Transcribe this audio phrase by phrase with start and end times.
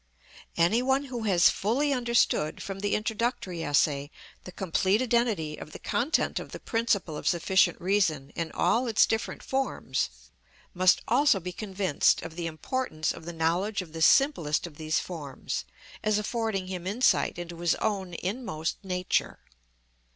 [0.57, 4.09] Any one who has fully understood from the introductory essay
[4.45, 9.05] the complete identity of the content of the principle of sufficient reason in all its
[9.05, 10.09] different forms,
[10.73, 14.97] must also be convinced of the importance of the knowledge of the simplest of these
[14.99, 15.65] forms,
[16.03, 19.37] as affording him insight into his own inmost nature.